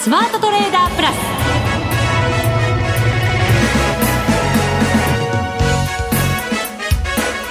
[0.00, 1.16] スマートトレーダープラス。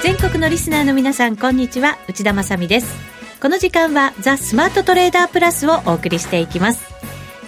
[0.01, 1.99] 全国のリスナーの皆さんこんにちは。
[2.07, 2.87] 内田まさです。
[3.39, 6.89] この時間はザ・スマートトレーダープラスをお送りしていきます。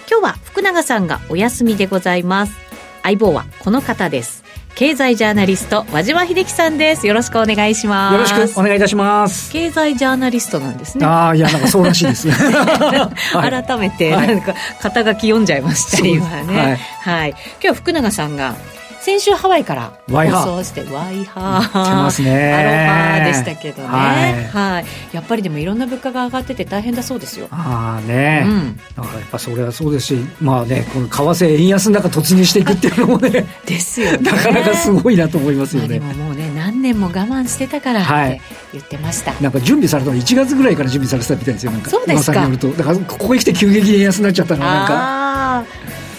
[0.08, 2.54] 今日は福永さんがお休みでございます。
[3.02, 4.41] 相棒はこの方です。
[4.74, 7.06] 経済ジャーナリスト和島秀樹さんです。
[7.06, 8.32] よろしくお願いします。
[8.32, 9.52] よろしくお願いいたします。
[9.52, 11.06] 経済ジャーナリストなんですね。
[11.06, 12.28] ああいやなんかそうらしいです。
[13.32, 18.54] 改めてなんか肩書き読んでゃいました、今ね、はい、はい、今日は福永さんが
[19.02, 22.02] 先週ハワイから放送してワイハー。
[22.02, 22.52] ますね。
[22.52, 27.48] アロハでしたけどね、はい、はい、やっぱりでもいろんな物価が上がってて大変だそうですよ。
[27.50, 38.40] ああね、うん、だからやっぱそれはそうですしまあねこの為替円安の中突入していくっていうのもね ですよ、ね、なかなかすごいなと思いますよね、まあ、でももうね何年も我慢してたからって
[38.72, 41.72] 言ってました、はい、なんか準備されたの1月ぐらいから準備されてたみたいですよ。
[41.72, 42.38] なんかそうですか。
[42.38, 42.68] によると。
[42.68, 45.21] だからここへ来て急激に円安になっちゃったのはなんか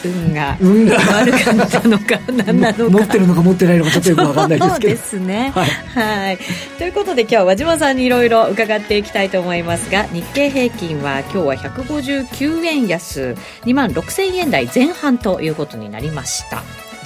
[0.09, 0.97] 運が運が。
[0.97, 2.89] 悪かったのか何なのか。
[2.89, 4.95] 持ってるのか持ってないのかちょっとよく分かんないですけど。
[4.95, 5.51] そうですね。
[5.53, 6.39] はい、はい、
[6.77, 16.63] ということで今日は和島さんにいろいろ伺っていきたいと思いますが日経平均は今日は159円安2万6000円台前半ということになりました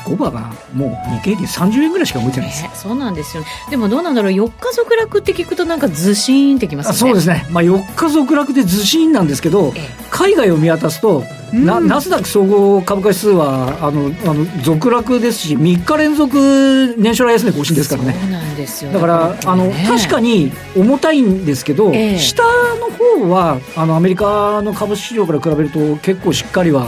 [0.08, 6.95] 5番がもう日経平均30円ぐらいしか動いてないです、ね、そうなんですよ、ね、でもどうなんだろう4日続落って聞くとなんかずしーんってきますね。
[6.95, 18.13] そうですね、まあ、4日続落でずしーんなんですけど、ええ、海外を見渡すとなナスダック総合株価指数はあのあの続落ですし3日連続年初来安値更新ですからね。
[18.19, 18.91] そうなんですよ。
[18.91, 22.89] だから、あの確かに重たいんですけど、え下の
[23.22, 26.88] 方はあのアメリカの株式市場から比べると結構しっかりは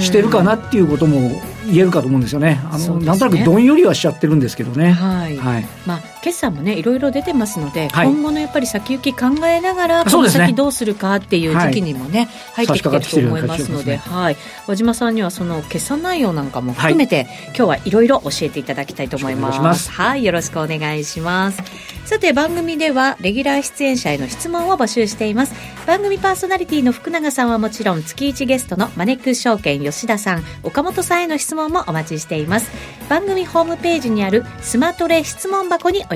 [0.00, 2.60] してるかなっていうことも言えるかと思うんですよね。
[2.70, 4.92] あの、ね、なんとなくどんよりはしちゃってるんですけどね。
[4.92, 5.36] はい。
[5.36, 14.36] はい、まあ決算もねいろいろ出てますので、はい、今後のやっぱり先行き考えながらこの先どうするかっていう時期にもね、はい、入ってきてると思いますので、ね、はい。
[14.66, 19.90] 和島さんにはその決算内容なんかも含めて、はい、今日はいろいろ教えていただきたいと思います。
[19.92, 21.62] はい、よろしくお願いします。
[22.04, 25.54] さて番組ではレギュラー出演者への質問を募集しています。
[25.86, 32.70] 番組パーソナリティの福永さんはもちろん月1ゲストのマネックス証券吉田さん、岡本さんへの質問もお待ちしています。
[33.08, 36.15] 番組ホームページにあるスマトレ質問箱にお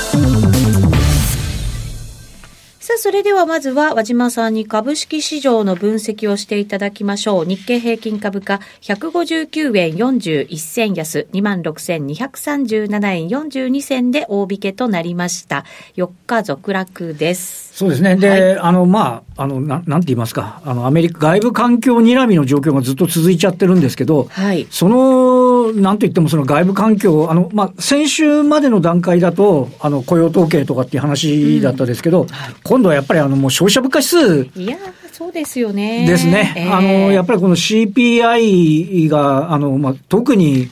[2.91, 7.45] さあ、それではまずは和島さんに株式市場の分析をしていただきましょう。
[7.45, 15.63] 日経平均株価159円41銭安、26,237円42銭で大引けとなりました。
[15.95, 17.71] 4日続落です。
[17.77, 18.17] そうですね。
[18.17, 24.67] で、はい、あの、まあ、あの、ななんて言いますか、あの、アメリカ外部環境睨みの状況がずっと続いちゃってるんですけど、はい。
[24.69, 34.59] その、なんと言ってもその外部環境、あの、まあ、先週までの段階だと、あの、雇用統計とかっていう話だったですけど、うんはい今度はやっぱりあのもう消費者物価指数。
[34.59, 34.77] いや
[35.11, 36.07] そうですよね。
[36.07, 36.53] ですね。
[36.57, 40.71] えー、あの、やっぱりこの CPI が、あの、まあ、特に、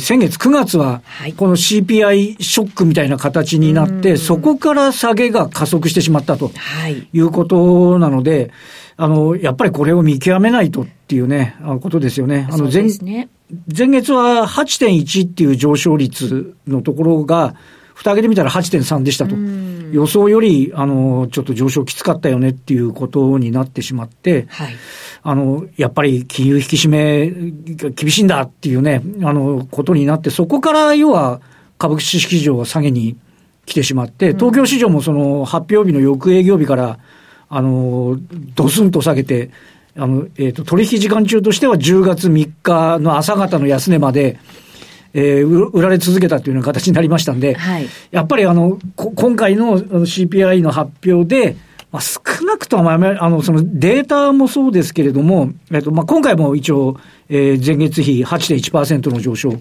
[0.00, 1.00] 先月9月は、
[1.38, 6.50] この CPI ショックみたいな形になって、そこから下げが加速してしまったと
[7.14, 8.50] いうことなので、
[8.98, 12.48] あの、やっぱりこれを見極めないとっていうね、ことですよね。
[12.50, 13.28] あの前、ね、
[13.74, 17.54] 前月は8.1っていう上昇率のところが、
[17.96, 19.34] 蓋開けてみたら8.3でしたと。
[19.90, 24.76] 予想より、あの、ちょっと上昇きつかったよねっていうことになってしまって、はい、
[25.22, 27.30] あの、やっぱり金融引き締め
[27.74, 31.40] が厳しいんだっていうね、あの、ことになって、そこから要は
[31.78, 33.16] 株式市場は下げに
[33.64, 36.98] 来てしまって、東京市場もその発表日の翌営業日から、
[37.48, 38.18] あの、
[38.54, 39.50] ドスンと下げて、
[39.96, 44.38] あの、えっ、ー、と、取引時間中としては10月3日の朝方の安値まで、
[45.14, 51.56] えー、売られ続けたというような形になりましたんで、はい、やっぱりあの、今回の CPI の発表で、
[51.92, 56.98] まあ、少なくとも、あの、そのデータもそうですけれども、えっと、まあ、今回も一応、
[57.28, 59.54] えー、前月比8.1%の上昇。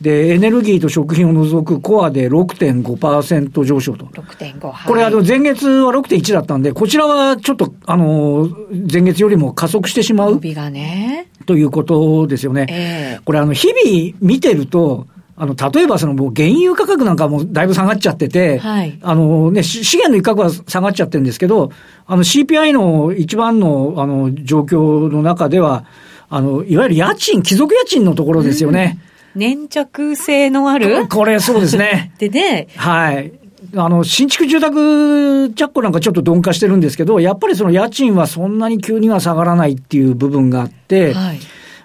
[0.00, 4.04] で、エネルギーと食品を除くコアで6.5%上昇と。
[4.06, 10.38] 6.5、はい、これ、あの、前月は6.1だったんで、こちらはちょっと、あの、前月よりも加速してしまう。
[10.40, 11.28] がね。
[11.46, 12.66] ということですよね。
[12.68, 15.06] えー、これ、あの、日々見てると、
[15.38, 21.72] あの、例えばそのもう原油価格なんかもだいぶ下がっちゃってて、はい、あのね、資源の一角は下がっちゃってるんですけど、
[22.06, 25.84] あの CPI の一番のあの状況の中では、
[26.30, 28.98] あの、いわゆる家賃、貴族家賃のところですよね。
[29.10, 31.06] うん粘着性のある？
[31.08, 32.12] これそうですね。
[32.18, 32.68] でね。
[32.76, 33.32] はい。
[33.76, 41.40] あの、新築住宅着工なんかちょっと鈍化してるんですけど、やっぱりその家賃はそんなに急には下がらないっていう部分があって、はい、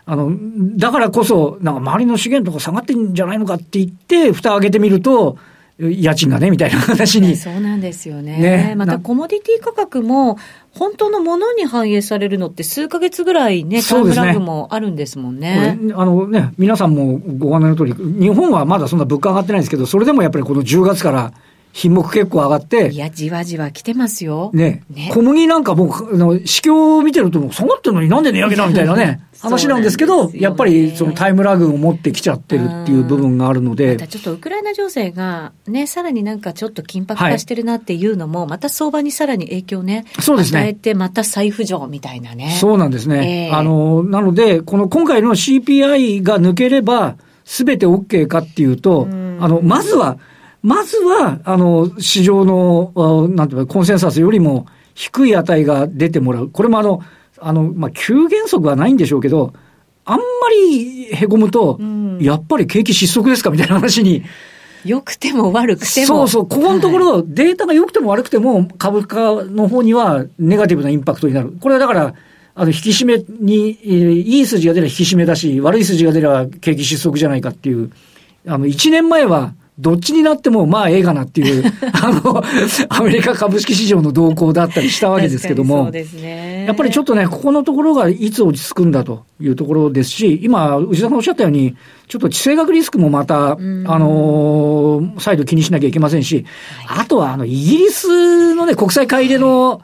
[0.06, 0.32] あの、
[0.78, 5.38] だからこそ、なんか周りの資源とか下がってんじゃないのかって言って、蓋開けてみると、
[5.90, 7.36] 家賃がね、みたいな話に。
[7.38, 8.38] そうなんですよね。
[8.38, 10.38] ねまたコモディティ価格も、
[10.74, 15.78] 本当のものに反映されるのって数か月ぐらいね、タイムラグもあるんですもんね。
[15.82, 21.34] ねあのね、皆さんもご案内の通り、日本はまだそんな物価上がってないんですけど、それでもやっぱりこの10月から
[21.74, 22.90] 品目結構上がって。
[22.90, 24.52] いや、じわじわ来てますよ。
[24.54, 24.84] ね。
[24.94, 29.22] ね小麦なんかもう、あの、市況を見てるともう下がってるのになんで値上げだみたいなね。
[29.42, 33.94] 話なんですけど、ね、やっぱりそのタイムラグを持ってきちゃってるっていう部分があるので。
[33.94, 40.06] またちょっとウクライナ情勢がね、さらになんかちょっと緊迫化してるなっていうのも、はい、また相場にさらに影響ね。
[40.20, 40.60] そうですね。
[40.60, 42.56] 与えてまた再浮上みたいなね。
[42.60, 43.50] そうなんですね。
[43.50, 50.18] えー、あの、なので、この今回の CPI が抜ければ、すべて OK かっていうと、うあの、まずは、
[50.62, 56.50] まずは、あの、市場の、なんていうか、コンセンサスよりも低い値が出てもらう。
[56.50, 57.02] これもあの、
[57.42, 59.54] あの、まあ、急減速はないんでしょうけど、
[60.06, 64.24] あんまりへこむと、うん、やっぱり景気失速ですかみたいな話に。
[64.84, 66.08] 良くても悪くても。
[66.08, 71.56] そうそう、ここのところ、はい、データが良くても悪くても、株価の方にはネガティブなインパクトになる。
[71.60, 72.16] これはだから、
[72.56, 77.92] あの、引き締めに、いい筋が出れば引き締めだし、悪い筋が出れば景気失速じゃないかっていう、
[78.48, 82.44] あの、1年前は、どっちになっても、まあ、ええがなっていう、 あの、
[82.90, 86.66] アメリカ株式市場の動向だったりしたわけですけども、そうですね。
[86.68, 91.76] やっぱりちょっとね、ここのところがいつ落ち着くんだというところですし、今、内田さんおっしゃったように、
[92.08, 96.46] ちょっと地政学リスクもまた、あの再度気にしなきゃいけませんし、
[96.88, 99.82] あとは、あの、イギリスのね、国際買い入れの、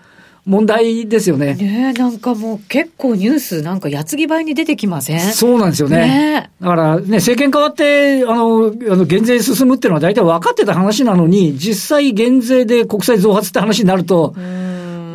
[0.47, 1.55] 問題ですよね。
[1.55, 5.19] ねなんかもう結構ニュースなんか矢継ぎ早に出てきません？
[5.19, 5.97] そうなんですよね。
[5.97, 14.33] ねだからね、政権変わって、あの、あの減税進むっていうのは大体分かってた話なのに、実際減税で国債増発って話になると、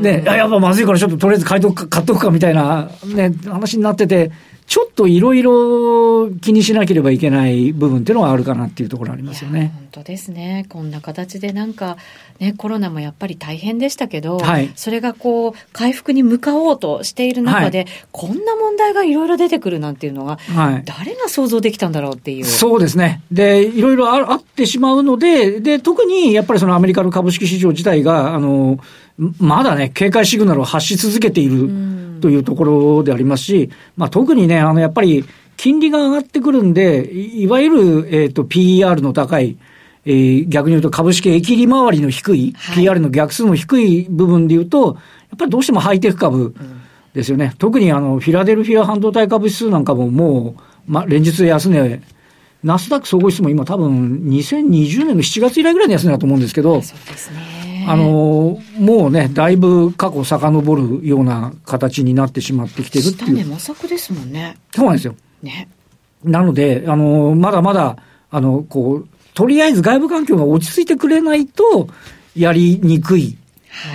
[0.02, 4.31] ね、やっぱまずいからちょっととりあえず買いとくか、買っとくかみたいな、ね、話になってて、
[4.72, 9.70] ちょっといろいろ気にしなければいけない部分っていうのはあるかなっていうところありますよね。
[9.74, 10.64] 本当ですね。
[10.70, 11.98] こんな形でなんか、
[12.38, 22.46] ね、コロナもやっぱり大変でしたけど、はい、それがこう、回復に向かおうとしている中で、はい、こんな問題がいろいろ出てくるなんていうのは、はい、誰が想像できたんだろうっていう。
[22.46, 23.20] そうですね。
[23.30, 28.78] で、いろいろあってしまうので、で、特にやっぱりそのアメリカの株式市場自体が、あの、
[29.18, 35.24] まだね、警戒シグナルを発し続けているというところでありますし、まあ、特にね、あの、やっぱり、
[35.56, 39.58] 金利が上がってくるんで、いわゆる、えっ、ー、と、PER の高い、
[40.04, 44.92] えー、逆に言うと株式益利回りの低い、はい、PR の逆数の低い部分で言うと、や
[45.36, 46.54] っぱりどうしてもハイテク株
[47.14, 47.50] ですよね。
[47.52, 52.02] うん、特にあの、フィラデルフィア半導体株指数なんかももう、ま、連日安値、
[52.64, 57.61] ナスダック総合指数も今多分2020年の7月以来ぐらいの安値だと思うんですけど、そうですね。
[57.87, 63.58] あの、もうね、だいぶ過去遡るような形になってしまってきてるっていう。
[63.58, 64.56] 下値ですもんね。
[64.75, 65.14] そうなんですよ。
[65.43, 65.69] ね。
[66.25, 67.96] なので、あの、まだまだ、
[68.31, 71.88] あの、こう、とりあえず外部環境が落ち着いてくれないと、
[72.37, 73.37] やりにくい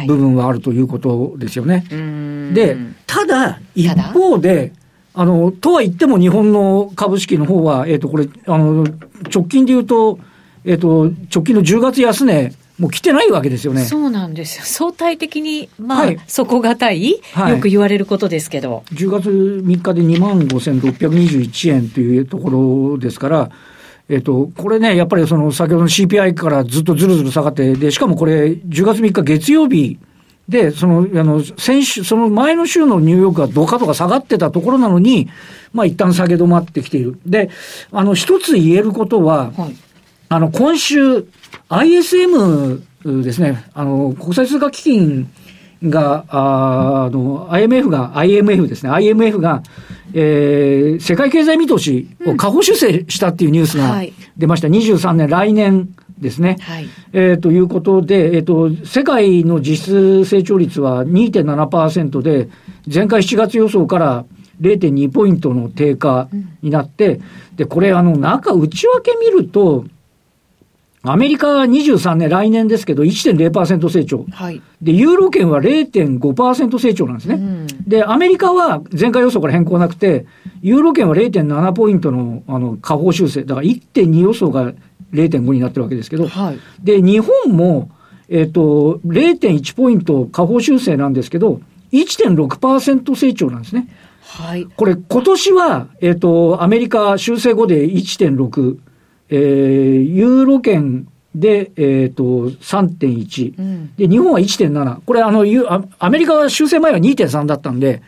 [0.07, 1.85] 部分はあるということですよね。
[1.89, 4.73] はい、で、ただ、一方で、
[5.13, 8.85] あの、とは言っても日本の株式の方は、えっ、ー、と、これ、あの、
[9.33, 10.19] 直近で言うと、
[10.63, 13.83] えっ、ー、と、直近の10月安値、もう来てないわけですよね。
[13.85, 14.65] そうなんですよ。
[14.65, 18.83] 相対的に、まあ、はい、底堅い、はい、よく言われることですけど。
[18.93, 22.49] 10月3日で2万5621円というとこ
[22.91, 23.51] ろですから、
[24.09, 29.97] えっと、これね、やっぱりその先ほどの CPI からずっとずるずる下がって、で、しかもこれ、10月3日月曜日
[30.47, 35.29] で、その、あの、先週、その前の週のニューヨークがどかとか下がってたところなのに、
[35.73, 37.19] まあ一旦下げ止まってきている。
[37.25, 37.49] で、
[37.91, 39.75] あの、一つ言えることは、はい、
[40.29, 41.25] あの、今週、
[41.69, 42.81] ISM
[43.23, 45.31] ですね、あの、国際通貨基金
[45.83, 49.63] が、ああの、IMF が、IMF ですね、IMF が、
[50.13, 54.01] えー、世界経済見通しを下方修正したっていうニュースが
[54.37, 54.67] 出ました。
[54.67, 56.57] うんはい、23年、来年ですね。
[56.61, 62.49] はい、えー、ということで、えっ、ー、と、世界の実質成長率は2.7%で、
[62.93, 64.25] 前回7月予想から
[64.59, 66.27] 0.2ポイントの低下
[66.61, 67.19] になって、う
[67.53, 69.85] ん、で、これ、あの、中、内訳見ると、
[71.03, 74.25] アメリカは23年、来年ですけど、1.0%成長。
[74.31, 74.61] はい。
[74.81, 77.35] で、ユーロ圏は0.5%成長なんですね。
[77.35, 80.25] うん、で、アメリカは前回予想から変更なくて、
[80.61, 83.43] ユーロ圏は0.7ポイントの、あの、下方修正。
[83.43, 84.73] だから1.2予想が
[85.13, 86.59] 0.5になってるわけですけど、はい。
[86.83, 87.91] で、日本も、
[88.29, 91.61] えっ、ー、と、0.1ポイント下方修正なんですけど、
[91.93, 93.87] 1.6%成長なんですね。
[94.21, 94.65] はい。
[94.65, 98.77] これ、今年は、えっ、ー、と、アメリカ修正後で1.6、
[99.29, 99.39] えー、
[100.01, 105.01] ユーロ圏で、えっ、ー、と、3.1、うん、で、日本は1.7。
[105.05, 105.45] これ、あの、
[105.99, 108.01] アメリカは修正前は2.3だったんで、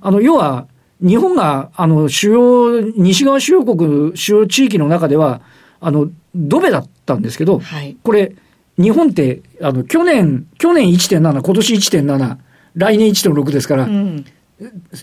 [0.00, 0.66] あの、要は、
[1.00, 5.42] 日本が、あの、主要、西側主要国、主要地域の中では、
[5.80, 8.34] あの、ドベだったんですけど、はい、これ、
[8.78, 12.36] 日本って、あの、去年、去年1.7、今年1.7、
[12.74, 14.24] 来年1.6ですから、うん、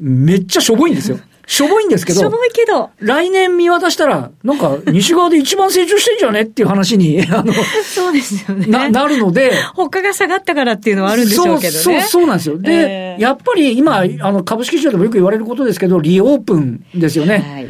[0.02, 1.20] めっちゃしょぼいんですよ。
[1.48, 2.20] しょぼいんですけど。
[2.20, 2.92] しょぼいけど。
[3.00, 7.52] 来年見渡したら、なんか、西側で一番成長してんじゃねっていう話に、 あの、
[7.84, 8.68] そうですよね。
[8.68, 9.52] な、なるので。
[9.74, 11.80] 他が下がったからっていうのはあるんでしょうけどね。
[11.80, 12.60] そう、そうなんですよ。
[12.60, 17.44] で、えー、やっぱり今、あの、株式市場でもよく言われることですけど、リオープンですよね。
[17.52, 17.70] はい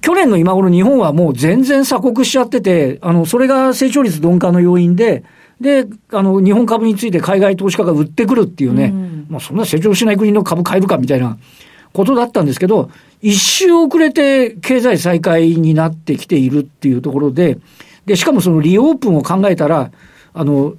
[0.00, 5.22] 去年の今頃日本はもう全然鎖国しちゃってて、あの、それが成長率鈍化の要因で、
[5.60, 11.38] で、あの、日本株について海外投資家が売ってくるっていうね、うん、まあそんな成長しない国の株買えるかみたいな
[11.92, 12.90] ことだったんですけど、
[13.20, 17.58] 一周遅れて経済再開になってきているっていうところで、
[18.06, 19.90] で、しかもそのリオープンを考えたら、
[20.32, 20.74] あの、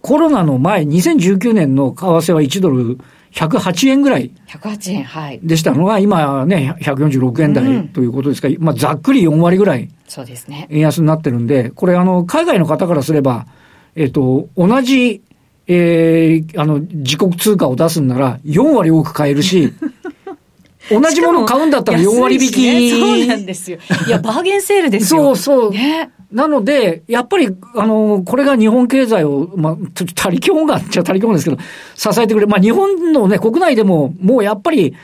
[0.00, 2.98] コロナの前、2019年の為替は1ドル
[3.32, 4.30] 108円ぐらい。
[4.48, 5.40] 108円、はい。
[5.42, 9.88] でしたのが、今ね、146円台ということですから、うん、まあ、ざっくり4割ぐらい。
[10.08, 10.66] そうですね。
[10.70, 13.46] 円安になってるんで、これ、あの、海外の方からすれば、
[13.94, 15.22] えっ、と、同じ、
[15.66, 19.72] えー、あの、自国通貨を出すんなら、4割多く買えるし、
[20.90, 22.90] 同じものを買うんだったら4割引き、ね。
[22.90, 23.78] そうなんですよ。
[24.06, 25.22] いや、バーゲンセールですよ。
[25.22, 25.70] そうそう。
[25.70, 26.10] ね。
[26.32, 31.62] なので、やっぱり、あの、これが日本経済を、まあ、ちょっと他力本願っちゃ他力本ですけど、
[31.94, 32.46] 支えてくれ。
[32.46, 34.94] まあ、日本のね、国内でも、もうやっぱり、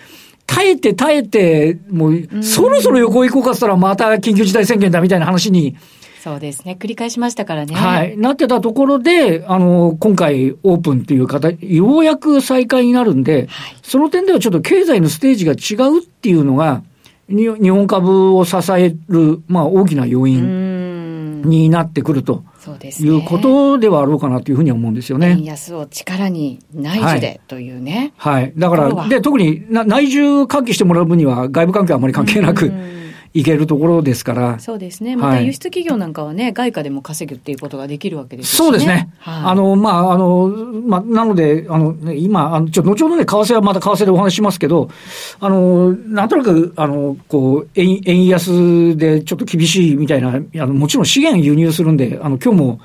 [0.47, 5.76] 耐えて耐えて、もう、そろそろ横行こうかったらまた緊急事態宣言だみたいな話に
[6.22, 6.76] そうですね。
[6.78, 7.75] 繰り返しましたからね。
[7.75, 8.16] はい。
[8.18, 16.82] なってたところで、あの、今回オープンっていう方、ようやく再開になるんで、はい、その点ではちょっと経済のステージが違うっていうのが、
[17.28, 22.42] 日本株を支える、まあ、大きな要因になってくると。
[23.00, 25.30] いうことではあろうかなというふうに思うんですよね。
[25.30, 28.12] 円安を力に内需でというね。
[28.16, 28.42] はい。
[28.42, 32.70] はい、だから、で、特に内需喚起してもらう分には外部関係はあまり関係なく、
[33.35, 34.58] いけるところですから。
[34.58, 35.16] そうですね。
[35.16, 38.56] また輸出企業なんかはね、はい、外貨でも稼ぐっていうことができるわけですね。
[38.56, 39.11] そうですね。
[39.18, 44.90] はい、あの、まあ、あの、まあ、なので、あの、ね、今、あの、ちょ、後ほどね、為替はまた為替でお話しますけど、
[45.40, 52.80] あの、なんとなく、あの、こう、円、円安でちょっと厳しいみたいな、あの、もちろん資源輸入するんで、あの、今日も、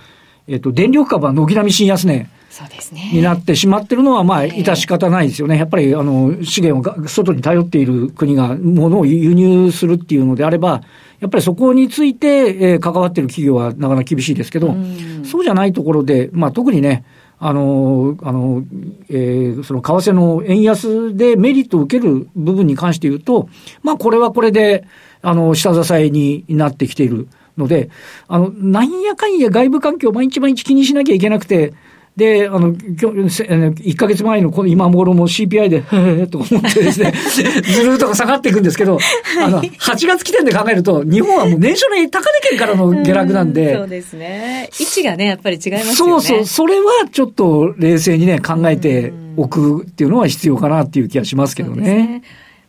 [0.48, 2.28] えっと、電力株は軒並み新安値。
[2.50, 3.10] そうですね。
[3.12, 5.58] になってしまってるのは、まあ、致し方ないですよね。
[5.58, 10.84] やっぱり、あの、資源を外に頼っている国が、ものを輸入するっていうのであれば、
[11.20, 17.06] やっぱりそこについて、えー、関わっている企業はなかなか厳しいですけど、うそうじゃないところで、まあ、特にね、
[17.40, 18.64] あの、あの、
[19.10, 23.50] えー、その為替の円安でメリットを受ける部分に関して言うと、
[23.82, 24.86] まあ、これはこれで、
[25.22, 27.90] あの、下支えになってきているので、
[28.28, 31.74] あの、なんやかんや外部環境を毎日毎日気にしなきゃいけなくて、
[32.16, 37.12] で、あの、今日、1ヶ月前のこの今頃も CPI で、へへと思ってですね、
[37.64, 39.00] ずるっと下がっていくんですけど、
[39.44, 43.76] あの、8月起点で考えると、日本はもう年初年高値圏からの下落なんで。
[43.76, 44.70] そうですね。
[44.80, 45.96] 位置がね、やっぱり違いますよね。
[45.96, 46.46] そうそう。
[46.46, 52.22] それはちょっと冷静にね、考えておくっていうのは必要かなっていう気がしますけどね。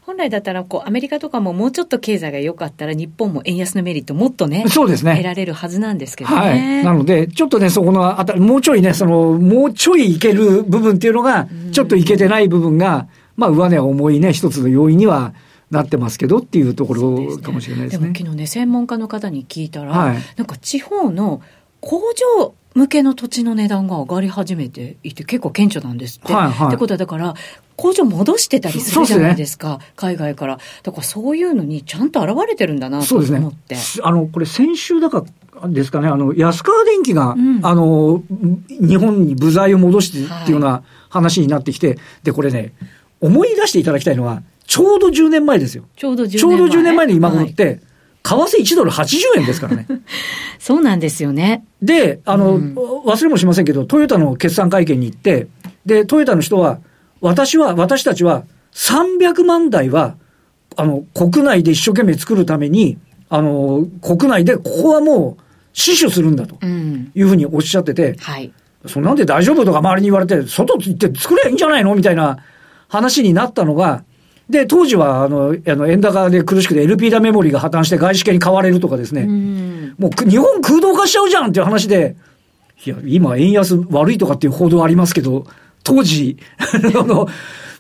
[0.07, 5.13] 本来だったらこうアメリカとかももうちょっと経済が良かったら日本も円安のメリットもっとねそうですね。
[5.13, 6.37] 得られるはずなんですけどね。
[6.37, 15.33] はい、なのでちょっとねそこのあたもうちょいねそのもうちょいいける部分っていうのがちょっといけてない部分が、まあ上値は重いね一つの要因には
[15.71, 18.03] なってますけどっていうところかもしれないですね。
[18.03, 21.41] でも昨日ね専門家の方に聞いたら、はい、なんか地方の
[21.81, 22.01] 工
[22.39, 26.33] 場向けの土地の値段が上がり始めていて結構顕著なんですって。
[26.33, 27.35] はいはい、ってことはだから
[27.77, 30.59] 工場戻してたりするじゃないですか、ね、海外から。
[30.83, 33.75] だからそういうのにちゃんと現れてるんだなと思って。
[33.75, 35.25] ね、あの、これ先週だか
[35.63, 38.23] らですかね、あの、安川電機が、うん、あの、
[38.69, 42.73] 日本に部材を戻してっていうような話になってきて、はい、で、これね、
[43.21, 45.85] 思い出していただきたいのは、ちょうど10年前ですよ。
[45.97, 46.41] ちょうど10年前。
[46.41, 47.81] ちょうど10年前の今頃って、はい
[48.25, 49.87] 為替1ドル80円ですからね。
[50.59, 51.65] そうなんですよね。
[51.83, 55.47] で、あの、うん、忘れもしませんけど、トヨタの決算会見に行って、
[55.85, 56.79] で、トヨタの人は、
[57.21, 60.17] 私は、私たちは300万台は、
[60.77, 62.97] あの、国内で一生懸命作るために、
[63.29, 65.43] あの、国内でここはもう
[65.75, 68.51] 死守するんだというふうにおっしゃってて、うん、はい。
[68.87, 72.39] そんなんで大丈夫とか周りに言われて、外行って作ればいいんじゃないのみたいな
[72.89, 74.05] 話になったのが、
[74.49, 82.17] で、当時は、あの、あの円高で苦しくて LP ダメモリが破綻して外資系に買われるとかですね、うん、もう日本空洞化しちゃうじゃんっていう話で、
[82.85, 85.47] いや、今円安悪いとかっていう報道ありますけど、
[85.83, 87.29] 当時、 あの、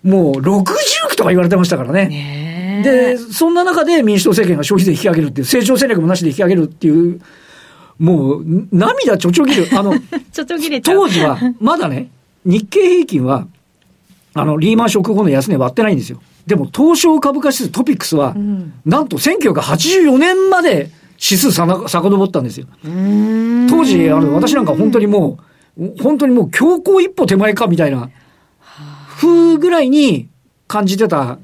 [0.03, 0.61] もう60
[1.07, 2.09] 億とか言われてましたからね。
[2.09, 7.21] ねで、そんな中で民主党政権が消費税引き上げるっていう、成長戦略もなしで引き上げるっていう、
[7.99, 9.69] もう、涙ちょちょぎる。
[9.73, 9.95] あの、
[10.33, 12.11] ちょちょぎれ当時は、まだね、
[12.45, 13.47] 日経平均は、
[14.35, 16.21] あの、リーマンショック後の安値割ってないんですよ。
[16.47, 22.67] でも、東証株価指数トピックスは、うん、なんと1984年まで指数さな遡ったんですよ。
[22.83, 25.39] 当時、あの、私なんか本当にも
[25.79, 28.11] う、本当にもう強行一歩手前かみたいな、
[29.17, 30.29] 風ぐらいに
[30.67, 31.39] 感じてた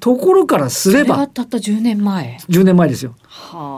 [0.00, 1.14] ところからすれば。
[1.14, 2.38] それがたった10年前。
[2.48, 3.14] 10年前ですよ。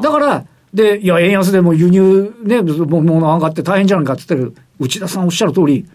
[0.02, 5.87] だから、で、いや、円安でも輸入ね、もの上がって大変じゃんかって言ってる、内田さんおっしゃる通り、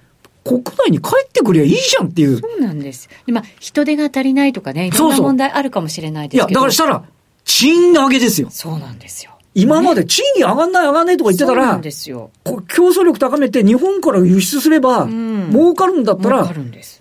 [0.49, 2.39] 国内に帰ってくりゃいいじゃんっていう。
[2.39, 3.07] そうなんです。
[3.27, 6.49] で、まあ、人手が足りないとかね、いろんな問題あるかもしれないですけど。
[6.49, 7.03] いや、だからしたら、
[7.43, 8.49] 賃上げですよ。
[8.49, 9.31] そうなんですよ。
[9.53, 12.31] 今まで賃金上がんない上がんないとか言ってたら、そうなんですよ。
[12.43, 16.51] 競争力高めて日本から輸出すれば、うん、儲かるんだったら、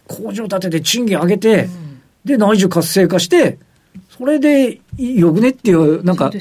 [0.06, 3.58] 工場建てて賃金上げて、うん、で、内需活性化して、
[4.18, 6.32] それでよくねっていう、なんか、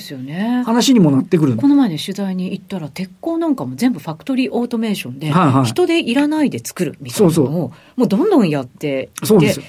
[0.66, 5.32] 話にもなってくる、この前ね、取材に行ったら、鉄鋼なんかも全部ファクトリーオートメーションで、
[5.66, 9.62] 人でいらないで作るみたいなのを、もうどんどんやってそうです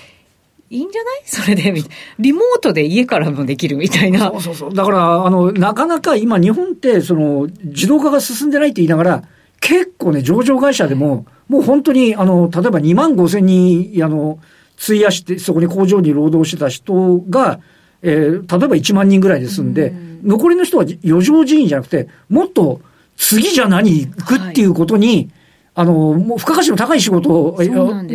[0.71, 1.23] いいんじゃない？
[1.25, 1.75] それで、
[2.19, 4.31] リモートで家からもできるみたいな。
[4.33, 4.75] そうそうそう。
[4.75, 9.23] だから、あの、なかなか今日本って、その、自動化が進んでないって言いながら、
[9.61, 14.39] 結構ね、上場会社でも、もう本当に、あの、例えば2万5千人、あの、
[14.83, 17.61] 費やして、そこに工場に労働してた人が、
[18.03, 22.81] えー、例えば1万人ぐらいで済んで、ん残りの人は余剰人員じゃなくて、もっと
[23.17, 25.31] 次じゃ何行くっていうことに、はい、
[25.75, 27.59] あの、もう付加価値の高い仕事を、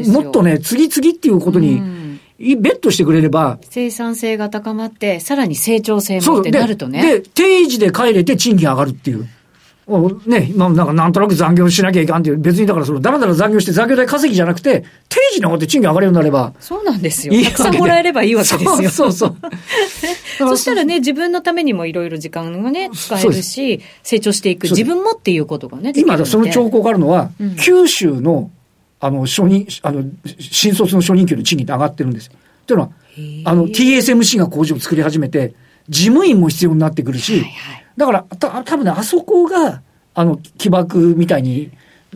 [0.07, 1.81] もっとね、次々っていうことに、
[2.39, 3.59] ベットしてくれれば。
[3.69, 7.19] 生産性が高まって、さらに成長性もってなるとね。
[7.19, 9.27] で、定時で帰れて賃金上がるっていう。
[9.85, 16.53] ね、今なんかなんとなく残業しなきゃいかんっていう、別にだからその、だらだら残業して残業代稼ぎじゃなくて、定時に上がって賃金上がるようになれば。
[16.61, 17.33] そうなんですよ。
[17.33, 18.89] いいたくさんもらえればいいわけですよ。
[18.89, 19.35] そうそう
[20.37, 28.51] そ したらね、自分のためにもいろいろ時間がね、使えるし、成長していく、自分もっていうことがね、今、その兆候があるのは、うん、九州の、
[29.01, 30.05] あの、初任、あの、
[30.39, 32.33] 新卒の初任給の賃金って上がってるんですよ。
[32.65, 32.91] というのは、
[33.43, 35.53] あの、TSMC が工場を作り始めて、
[35.89, 39.81] 事務員も必要になってくるし、はいはい、だから、た多分ね、あそこが、
[40.13, 41.71] あの、起爆みたいに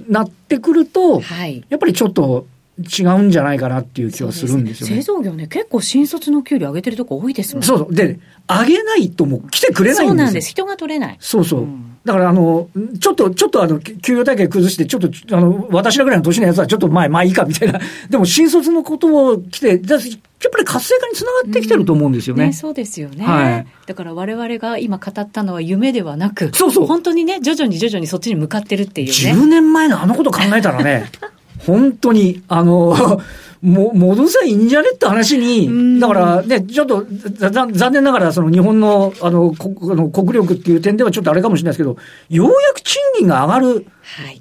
[0.08, 2.48] なってくると、はい、やっぱりちょっと、
[2.80, 4.96] 違うんじゃないかなっていう気はするんですよね。
[4.98, 7.94] 製造業ね、結構新卒の給料上げてるとこ多いですもんそうそう。
[7.94, 10.08] で、上げないともう来てくれないんですよ。
[10.10, 10.50] そうなんです。
[10.52, 11.18] 人が取れない。
[11.20, 11.62] そうそう。
[11.62, 12.70] うん、だからあの、
[13.02, 17.82] ちょっと、ちょっとあの、給与体系崩して、ちょっと、あの、私らぐらいの年のやつはちょっと前、まあいいかみたいな。
[18.10, 22.44] でも新卒のことを来て、やっぱり活性化につながってきてると思うんですよね。
[22.46, 23.26] うん、ねそうですよね。
[23.26, 23.68] はい。
[23.86, 26.86] だから我々が今語ったのは夢ではなく、そうそう。
[26.86, 29.44] 本当にね、徐々に徐々にそっちに向かってるっていうね。
[29.44, 31.12] 10年前のあのこと考えたらね、
[31.68, 33.22] 本当に、あの、
[33.62, 37.06] も、戻せばいいんじゃねって話に、だからね、ちょっと
[37.50, 41.98] 残念ながら、その日本の、あの、あの国力っていう点ではちょっとあれかもしれないですけど、
[42.30, 43.88] ようやく賃金が上がる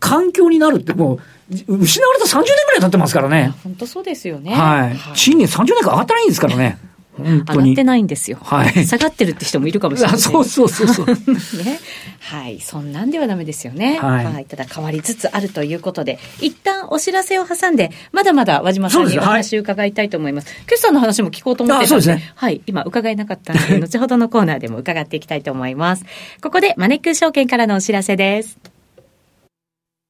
[0.00, 3.54] 環境になるって、もう、失われた30年ぐらい経ってますからね。
[3.62, 4.52] 本当そうですよね。
[4.52, 5.16] はい。
[5.16, 6.78] 賃金30年間上がってないんですからね。
[7.18, 8.38] 上がってないんですよ。
[8.42, 8.86] はい。
[8.86, 10.18] 下がってるって人もいるかもしれない。
[10.18, 11.06] そうそうそうそう。
[11.64, 11.78] ね。
[12.20, 12.60] はい。
[12.60, 13.98] そんなんではダメですよね。
[14.00, 14.24] はい。
[14.24, 20.48] はい、ただ変わりつつあるということで、一旦お知らせを挟んで、まだまだ和島さんにお話を伺いたいと思います。
[20.48, 22.60] すはい、決算の話も聞こうと思ってたので、でね、はい。
[22.66, 26.04] 今伺えなかったので、 後ほどのコーナーでも伺っていきたいと思います。
[26.42, 28.58] ここでマネックス証券からのお知らせです。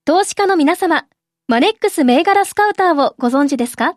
[0.05, 1.07] 投資家の皆様、
[1.49, 3.97] マネックス銘柄スカウターをご存知ですか？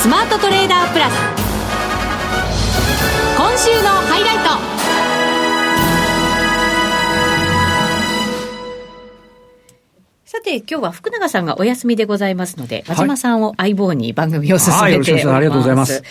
[0.00, 1.12] スマートトレーダープラス。
[3.36, 4.44] 今週のハイライト。
[10.24, 15.26] さて、今日は福永さんがお休みでございますので、和島さんを相棒に番組を進めております。
[15.26, 16.02] はい、ありがとうございます。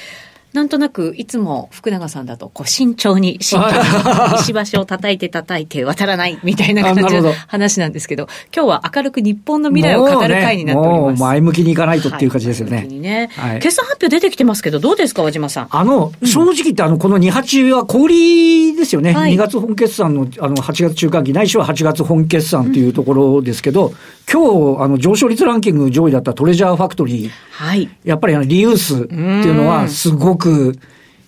[0.51, 11.01] なんとなく、いつも福永さんだと、こう、慎重に、慎重に、石橋を叩いて叩いて渡らない、みたいな感じの 話なんですけど、今日は明るく日本の未来を語る会になっております。
[11.01, 12.77] もう、ね、前向きにいかないとっていう感じですよね。
[12.77, 15.67] はい、ね、はい、決算発表出てきてますけど、どうですか、和島さん。
[15.69, 19.13] あの、正直言って、あの、この28は小売りですよね。
[19.13, 23.95] はい、2月本決算の、あの、8月中間期、ないしは8月本決算というところですけど、うん、
[24.31, 27.29] 今日、あの、上昇率ランキング上位だったトレジャーファクトリー。
[27.51, 27.89] はい。
[28.03, 30.77] やっぱりあの、リユースっていうのは、すごく、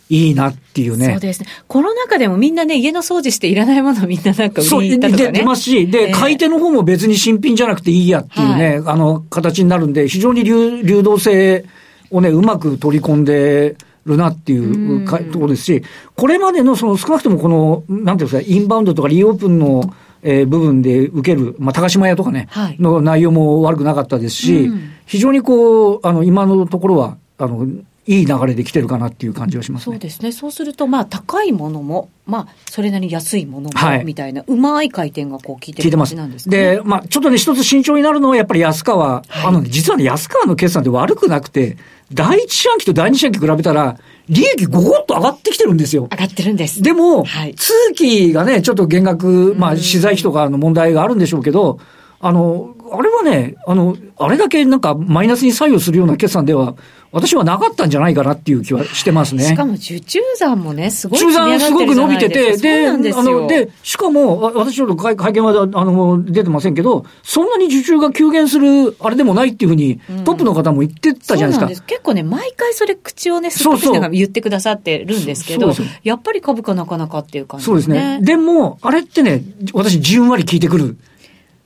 [0.09, 1.11] いいなっていうね。
[1.11, 1.47] そうですね。
[1.69, 5.23] コロナ禍でもみんなね、家の掃除していらないものみんななんか売りに行ったとかね。
[5.23, 11.63] そう、出ますし、で、えー、買い手の方も別に新品じゃなくていいやっていうね、はい、あの、形になるんで、非常に流流動性
[12.09, 15.83] をね、うまく取り込んで、るなっていうかところですし、
[16.15, 27.67] これまでのその少なくともこの、なんていうんですか、インバウンドとかリオープンの、えー、部分で受ける、まあ、高島屋とかね、はい、の内容も悪くなかったですし、うん、非常にこう、あの、今のところは、あの、
[28.07, 30.31] いい流れで来てるかなっていう感じはします、ね、そうですね。
[30.31, 36.75] そうすると、まあ、高いものも、まあ、それなりに安いものも、みたいな、うまい回転がこう効いてる感じなんですね。
[36.75, 41.77] で、まあ、ちょっとね、一つ慎重になるのは、やっぱり安川、はい、あの、ね、実はね、安川の決算って悪くなくて、
[42.11, 43.97] 第一四半期と第二四半期比べたら、
[44.29, 46.07] 利益ごごっと上がってきてるんですよ。
[46.11, 46.81] 上がってるんです。
[46.81, 51.79] でも、はい、通期がね、ちょっと減額、まあ、資材費とかの問題があるんでしょうけど、
[52.19, 56.75] あの、あれはね、あの、あれだけなんかマイナスに作用するような決算では、
[57.11, 59.43] 私はなかったんじゃないかなっていう気はしてますね。
[59.43, 71.75] しかも受注残もね、すごい受注残すごく伸びてて、で、あの、で、しかも、私ちょっと会見は、あの、出てませんけど、そんなに受注が急減するあれでもないっていうふうに、トップの方も言ってたじゃないですか。
[71.75, 77.81] す結構ね、毎回それ口をね、すっと言ってくださってるんですけど、やっぱり株価なかなかっていう感じですね。
[77.83, 78.19] そうですね。
[78.21, 79.43] でも、あれってね、
[79.73, 80.97] 私じんわり聞いてくる。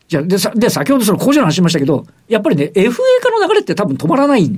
[0.08, 2.92] じゃで、さ、で、先ほどその工場の話しましたけど、やっぱりね、FA
[3.22, 4.52] 化の流れって多分止まらない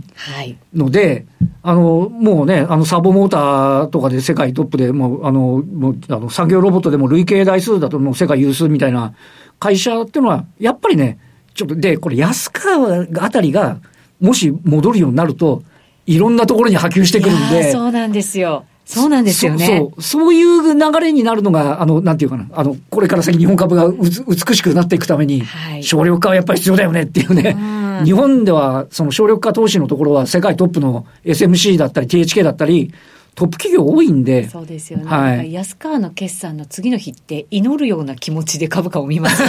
[0.73, 1.25] ので、はい、
[1.63, 9.13] あの、もうね、あの、サボモーターとかで世界トップで、もう、あの、もう、あの、産業ロボットでも累計台数だともう世界有数みたいな
[9.59, 11.17] 会社っていうのは、やっぱりね、
[11.53, 13.79] ちょっと、で、これ安川あたりが、
[14.19, 15.63] もし戻るようになると、
[16.05, 17.71] いろんなところに波及してくるんで。
[17.71, 18.65] そうなんですよ。
[18.87, 19.65] そうなんですよね。
[19.65, 27.57] そう、そういう流れになるのが、あの、なんていうかな、あの、これから先日本株が美しくなっていくために、はい、省力化はやっぱり必要だよねっていうね。
[28.01, 32.93] う日本では、その省力化投資のところは世界トップの SMC だったり THK だったり、
[33.37, 34.49] トップ企業多いんで。
[34.49, 35.05] そうですよね。
[35.05, 35.53] はい。
[35.53, 39.43] 安川の決算の次の日って祈るような気持ちで株価を見ます。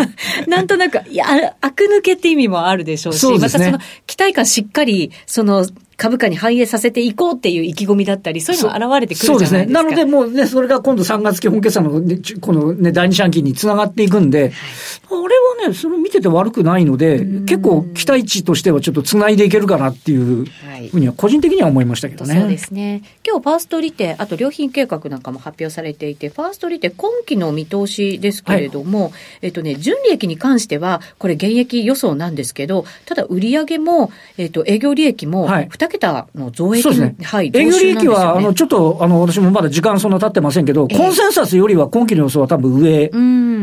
[0.48, 1.26] なんとなく、いや、
[1.60, 9.56] 悪抜けって意味もあるでしょうし、うね、またその期待感しっかり、その株価に反映させていこうっていう意気込みだったり、そういうのが現れてくるじゃないですか。
[9.56, 9.72] そうですね。
[9.72, 20.44] なので、もうね、それが今度3月期本決算の、ね、このね、第二四半期につながっていくんで、はい、あれはね、それ見てて悪くないので、結構期待値としてはちょっとつないでいけるかなっていう
[20.90, 22.42] ふうには、個人的には思いましたけどね、はい。
[22.42, 23.02] そうですね。
[23.26, 29.12] 今日、ファーストリテ、あと良品計画なんかも発表されていて、ファーストリテ、今期の見通しですけれども、はい、
[29.42, 37.16] えっとね、純利益に関しては、これ、現役予想なんですけど、ただ、売上も、えっと、営業利益も、2桁の増増益そうですね。
[37.22, 37.52] はい。
[37.54, 43.10] 営業利益は、あの、ちょっと、あの、私もまだ時間そんな経ってませんけど、コンセンサスよりは今期の予想は多分上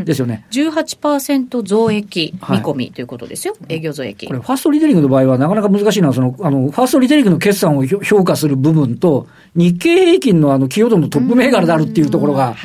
[0.04, 0.46] ですよね。
[0.52, 3.56] 18%増益見込みということですよ。
[3.70, 4.28] 営業増益。
[4.28, 12.56] これ、ファーストリテイリングの場合はなかなか難しいのは、その、あの、ファーストリテイリングの決算を評価する部分と、日経平均のあの、寄与度のトップ銘柄であるっていうところが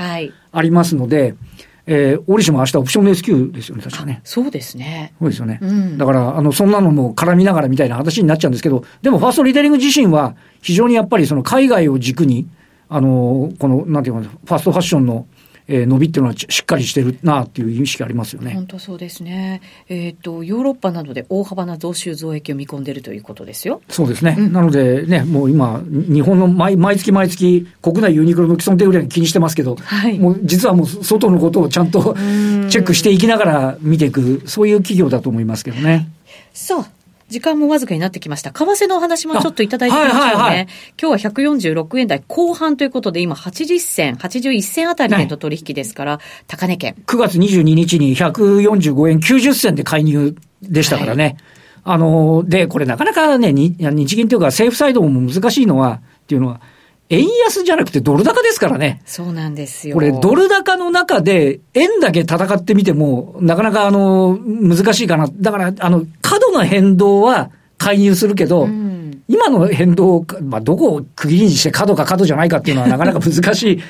[0.53, 1.35] ありますので、
[1.87, 4.21] えー、折しも明日オプション S q ですよね、確かね。
[4.25, 5.15] そうですね。
[5.21, 5.61] そうですよね。
[5.63, 12.49] うん、だから、あの、そんなのも絡みながらみたいな話になっちゃうんですけど、でもファーストリテイリング自身は、非常にやっぱりその海外を軸に、
[12.89, 15.27] あの、この、なんていうか、ファーストファッションの、
[15.69, 18.55] えー、伸びっていうのはしっかりしてるなっていう意識ありますよね。
[18.55, 19.61] 本当そうですね。
[19.89, 23.81] えっ、ー、と、ヨーロッパなどで大幅な増収増益を見込んでいるということですよ。
[23.89, 24.37] そうですね。
[24.39, 36.09] うん、なのでね、もう今、日本の毎毎月毎月、国内ユニクロの既存手売上気にしてますけど、はい、もう実はもう外のことをちゃんとチェックしていきながら見ていく、そういう企業だと思いますけどね。
[36.53, 36.85] そう。
[37.29, 38.53] 時間もわずかになってきました。
[38.53, 40.25] 為替のお話もちょっといただいてみましょうね。
[40.25, 40.69] はいはいはい、
[41.01, 46.95] 今日は146円台後半ということで、今80銭、81銭あたりでの取引ですから、高値圏。
[47.07, 51.37] 9月22日に145円90銭で介入でしたからね。
[51.83, 56.61] はい、あの、で、これなかなかね、日銀というか政府サイドも難しいのは、っていうのは、
[57.09, 59.01] 円安じゃなくてドル高ですからね。
[59.07, 59.95] そうなんですよ。
[59.95, 65.29] これドル高の中で円だけ戦ってみても、なかなかあの、難しいかな。
[65.33, 73.83] だから、あの、過度な変動は介入するけど、うん、今の変動、まあ、どこを区切りにして過度か過度じゃないかっていうのはなかなか難しい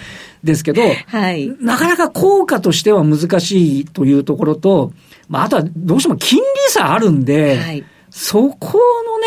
[0.45, 4.93] ですけど、 はい、なかなか効果としては難しいというところと、
[5.29, 7.85] まあ、あとはどうしても金利差あるんで、はい
[8.17, 8.79] そこ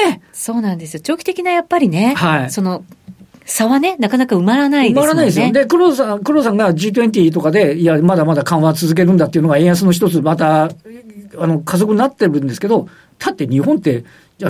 [0.02, 0.21] のね。
[0.34, 0.99] そうなんですよ。
[1.04, 2.84] 長期的なやっぱりね、はい、その
[3.50, 5.02] 差はね、なかなか埋まらないですよね。
[5.02, 5.52] 埋まらないですよ。
[5.52, 14.06] で、黒田さん、黒田さんが G20 とかで、いや、まだまだ緩和続けるんだっていうのが円安の一つ、また、あの、加速になってるんですけど、だって日本って、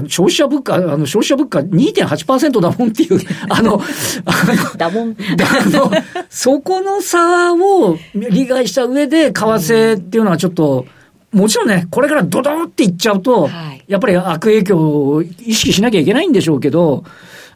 [0.07, 3.81] 消費者物価、あの、消費者物価2.8%だもんっていう、 あの、
[4.25, 5.09] あの、だもん。
[5.11, 5.91] あの、
[6.29, 10.85] そこの差を理解した上で、為替っていうのはちょっと、
[11.31, 17.03] もちろんね、これからドドンっていっちゃうと、はい、やっぱり悪影響を意識しなきゃいけないんでしょうけど、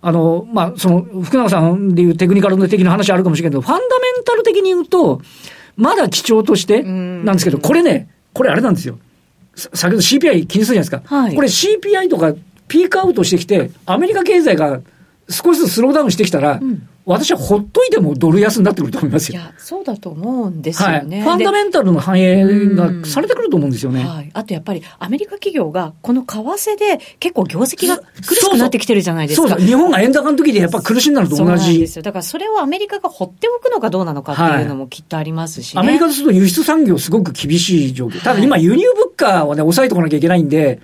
[0.05, 5.21] あの、まあ、その、福永さんでいうテクニカル的な話あるかもしれないけど、ファンダメンタル的に言うと、
[5.77, 8.99] まだ基調としてなんですけど、これね、これあれなんですよ。
[9.55, 11.15] 先ほど CPI 気にするじゃないですか。
[11.15, 12.33] はい、これ CPI とか
[12.67, 14.81] ピークアウトしてきて、アメリカ経済が
[15.29, 19.41] 少しずつスローダウンしてきたら、うん私はほっといてもドル安になってくると思いますよ。
[19.41, 21.17] いや、そうだと思うんですよね。
[21.17, 24.03] はい、ファンダメンタルの反映がされてくると思うんですよね。
[24.05, 24.31] はい。
[24.33, 29.49] あとやっぱりアメリカ企業がこの為替で結構業績が苦しくなってきてるじゃないですか。
[29.49, 31.65] そうそう日本が円高の時でやっぱ苦しんだのと同じ。
[31.65, 32.03] そうですよ。
[32.03, 38.21] だからそれをアメリカが放っておくのかどうなのかっていうのもきっとありますし、ねはい、アメリカとすると輸出産業すごく厳しい状況。
[38.21, 40.79] ただ今輸入物価はね、抑えておかなきゃいけないんで、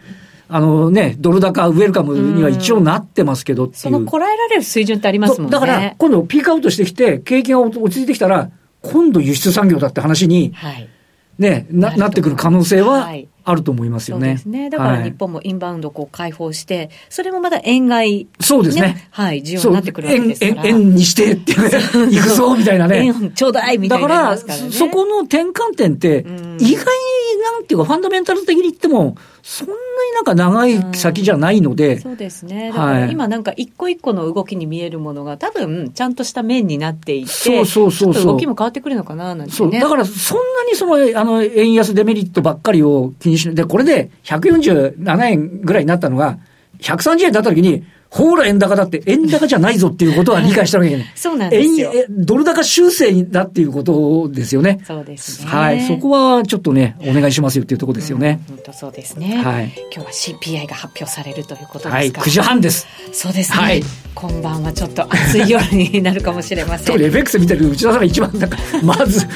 [0.52, 3.80] あのね、ドル高、ウェルカムには一応なってますけどっていう。
[3.82, 5.52] そのこらえられる水準ってありますもんね。
[5.52, 8.50] だから、今度ピークアウトしてきて、景気が落ち着いてきたら、
[8.82, 10.90] 今度輸出産業だって話に、はい、
[11.38, 13.14] ね、な、なってくる可能性は、
[13.46, 14.28] あると思いますよね。
[14.28, 14.70] そうですね。
[14.70, 19.08] だから日本もインバウンドこう開放して、それもまた円買い、ね、そうですね。
[19.12, 20.68] はい、需要になってくるわけですから。
[20.68, 21.70] 円、円にしてってね、
[22.12, 23.06] 行くぞみたいなね。
[23.06, 26.26] 円ちょうだいみたいな、ね、だから、そこの転換点って、
[26.60, 26.86] 意外
[27.29, 29.80] になんていうか、ファンダメンタル的に言っても、そんなに
[30.16, 32.00] なんか長い先じゃないので。
[32.00, 32.70] そうですね。
[32.70, 38.24] だから今なんか一個一個の動きに見えるものが多分ちゃんとした面になっていて、そうそうそうそう。
[38.26, 39.72] 動きも変わってくるのかななんて、ね、そう。
[39.72, 43.56] だからそんなにその、あの、円安デメリットばっかりを気にしない。
[43.56, 46.38] で、これで147円ぐらいになったのが、
[46.80, 51.08] 130円だった時に、ほら円高だって、円高じゃないぞっていうことは理解したわけじゃない。
[51.16, 51.92] そうなんですよ。
[52.10, 54.80] ドル高修正だっていうことですよね。
[54.88, 55.48] そうですね。
[55.48, 55.82] はい。
[55.86, 58.40] そこはちょっとね、お願いしますよっていうところですよね。
[58.50, 59.40] 本、当、そうですね。
[59.44, 59.72] はい。
[59.96, 61.96] 今日は CPI が発表されるということですか？
[61.96, 62.88] はい、9時半です。
[63.12, 63.58] そうですね。
[63.58, 63.84] はい。
[64.16, 66.88] 今晩はちょっと暑い夜になるかもしれません。
[66.88, 69.28] 特に FX 見てる内田さんが一番なんか、 まず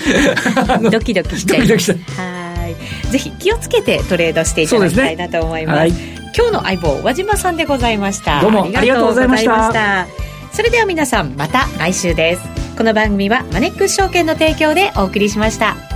[0.91, 1.69] ドキドキしちゃいます。
[1.69, 2.21] ドキドキした。
[2.23, 3.11] はい。
[3.11, 6.22] ぜひ気をつけてトレードしていただきたいなと思います。
[6.33, 8.41] はい今日の相棒和島さんでございました。
[8.41, 10.07] どうもありがとうございました。
[10.51, 12.63] それでは皆さんまた来週です。
[12.75, 15.92] この番組はマネックス証券の提供でお送りしました